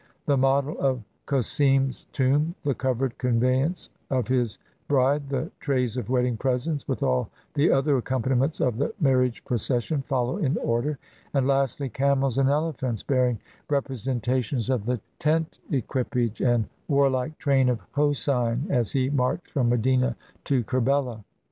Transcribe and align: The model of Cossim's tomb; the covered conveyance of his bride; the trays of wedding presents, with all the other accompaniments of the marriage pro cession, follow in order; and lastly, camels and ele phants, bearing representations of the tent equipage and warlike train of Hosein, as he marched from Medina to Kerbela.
The 0.25 0.35
model 0.35 0.75
of 0.79 1.03
Cossim's 1.27 2.05
tomb; 2.11 2.55
the 2.63 2.73
covered 2.73 3.19
conveyance 3.19 3.91
of 4.09 4.29
his 4.29 4.57
bride; 4.87 5.29
the 5.29 5.51
trays 5.59 5.95
of 5.95 6.09
wedding 6.09 6.37
presents, 6.37 6.87
with 6.87 7.03
all 7.03 7.29
the 7.53 7.69
other 7.69 7.95
accompaniments 7.97 8.59
of 8.59 8.77
the 8.77 8.95
marriage 8.99 9.45
pro 9.45 9.57
cession, 9.57 10.01
follow 10.01 10.37
in 10.37 10.57
order; 10.57 10.97
and 11.35 11.45
lastly, 11.45 11.87
camels 11.87 12.39
and 12.39 12.49
ele 12.49 12.73
phants, 12.73 13.05
bearing 13.05 13.37
representations 13.69 14.71
of 14.71 14.87
the 14.87 14.99
tent 15.19 15.59
equipage 15.69 16.41
and 16.41 16.67
warlike 16.87 17.37
train 17.37 17.69
of 17.69 17.77
Hosein, 17.93 18.71
as 18.71 18.93
he 18.93 19.11
marched 19.11 19.51
from 19.51 19.69
Medina 19.69 20.15
to 20.45 20.63
Kerbela. 20.63 21.23